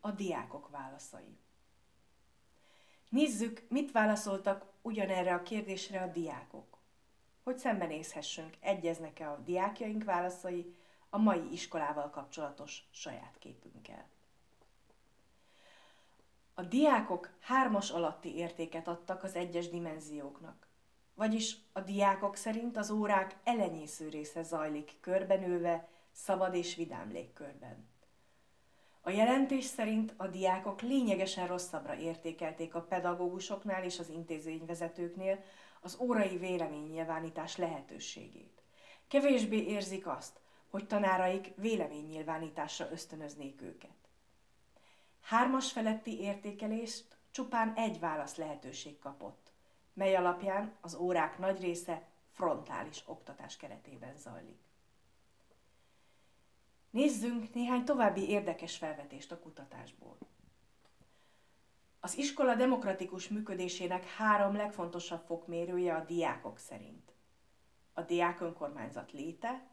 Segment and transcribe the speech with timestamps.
[0.00, 1.38] a diákok válaszai.
[3.08, 6.78] Nézzük, mit válaszoltak ugyanerre a kérdésre a diákok.
[7.42, 10.74] Hogy szembenézhessünk, egyeznek-e a diákjaink válaszai
[11.08, 14.08] a mai iskolával kapcsolatos saját képünkkel.
[16.54, 20.68] A diákok hármas alatti értéket adtak az egyes dimenzióknak.
[21.14, 27.89] Vagyis a diákok szerint az órák elenyésző része zajlik körbenőve, szabad és vidám légkörben.
[29.02, 35.44] A jelentés szerint a diákok lényegesen rosszabbra értékelték a pedagógusoknál és az intézményvezetőknél
[35.80, 38.62] az órai véleménynyilvánítás lehetőségét.
[39.08, 44.08] Kevésbé érzik azt, hogy tanáraik véleménynyilvánításra ösztönöznék őket.
[45.20, 49.52] Hármas feletti értékelést csupán egy válasz lehetőség kapott,
[49.92, 54.69] mely alapján az órák nagy része frontális oktatás keretében zajlik.
[56.90, 60.18] Nézzünk néhány további érdekes felvetést a kutatásból.
[62.00, 67.12] Az iskola demokratikus működésének három legfontosabb fokmérője a diákok szerint.
[67.92, 69.66] A diák önkormányzat léte,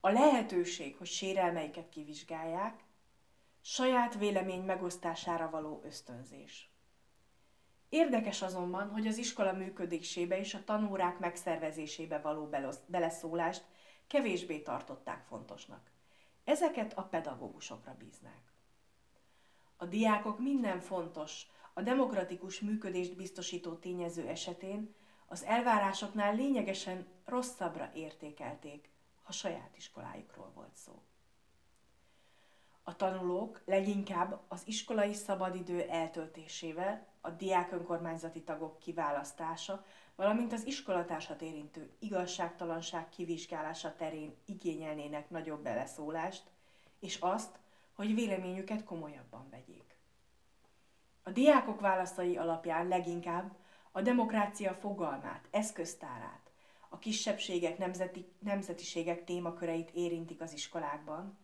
[0.00, 2.84] a lehetőség, hogy sérelmeiket kivizsgálják,
[3.60, 6.70] saját vélemény megosztására való ösztönzés.
[7.88, 12.50] Érdekes azonban, hogy az iskola működésébe és a tanórák megszervezésébe való
[12.86, 13.64] beleszólást
[14.06, 15.90] kevésbé tartották fontosnak.
[16.46, 18.52] Ezeket a pedagógusokra bíznák.
[19.76, 24.94] A diákok minden fontos, a demokratikus működést biztosító tényező esetén
[25.26, 28.90] az elvárásoknál lényegesen rosszabbra értékelték,
[29.22, 31.02] ha saját iskolájukról volt szó.
[32.88, 39.84] A tanulók leginkább az iskolai szabadidő eltöltésével, a diák önkormányzati tagok kiválasztása,
[40.14, 46.42] valamint az iskolatársat érintő igazságtalanság kivizsgálása terén igényelnének nagyobb beleszólást,
[47.00, 47.58] és azt,
[47.94, 49.98] hogy véleményüket komolyabban vegyék.
[51.22, 53.56] A diákok válaszai alapján leginkább
[53.92, 56.50] a demokrácia fogalmát, eszköztárát,
[56.88, 61.38] a kisebbségek, nemzeti, nemzetiségek témaköreit érintik az iskolákban,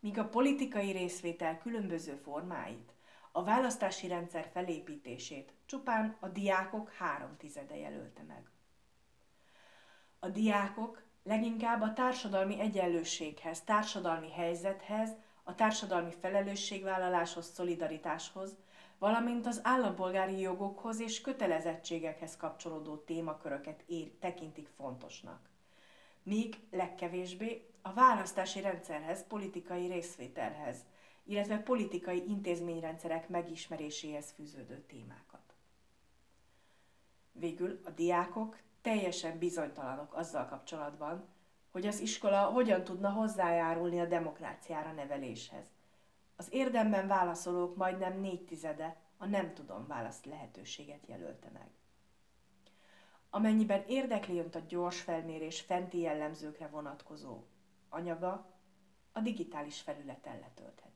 [0.00, 2.92] míg a politikai részvétel különböző formáit,
[3.32, 8.50] a választási rendszer felépítését csupán a diákok három tizede jelölte meg.
[10.18, 15.10] A diákok leginkább a társadalmi egyenlőséghez, társadalmi helyzethez,
[15.42, 18.56] a társadalmi felelősségvállaláshoz, szolidaritáshoz,
[18.98, 25.48] valamint az állampolgári jogokhoz és kötelezettségekhez kapcsolódó témaköröket ér, tekintik fontosnak.
[26.26, 30.84] Míg legkevésbé a választási rendszerhez, politikai részvételhez,
[31.24, 35.54] illetve politikai intézményrendszerek megismeréséhez fűződő témákat.
[37.32, 41.28] Végül a diákok teljesen bizonytalanok azzal kapcsolatban,
[41.70, 45.66] hogy az iskola hogyan tudna hozzájárulni a demokráciára neveléshez.
[46.36, 51.68] Az érdemben válaszolók majdnem négy tizede a nem tudom választ lehetőséget jelölte meg.
[53.36, 57.42] Amennyiben érdekli önt a gyors felmérés fenti jellemzőkre vonatkozó
[57.88, 58.46] anyaga,
[59.12, 60.95] a digitális felületen letölthet.